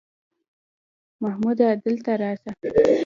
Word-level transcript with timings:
محموده 1.21 1.67
دلته 1.85 2.11
راسه! 2.21 2.51